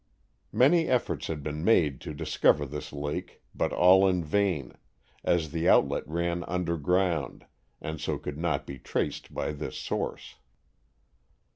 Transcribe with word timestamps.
Many 0.51 0.87
efforts 0.87 1.27
had 1.27 1.43
been 1.43 1.63
made 1.63 2.01
to 2.01 2.13
dis 2.15 2.35
cover 2.35 2.65
this 2.65 2.91
lake, 2.91 3.39
but 3.53 3.71
all 3.71 4.07
in 4.07 4.23
vain, 4.23 4.73
as 5.23 5.51
the 5.51 5.69
out 5.69 5.87
let 5.87 6.07
ran 6.07 6.43
underground 6.45 7.45
and 7.79 8.01
so 8.01 8.17
could 8.17 8.39
not 8.39 8.65
be 8.65 8.79
traced 8.79 9.31
by 9.31 9.51
this 9.51 9.77
source. 9.77 10.37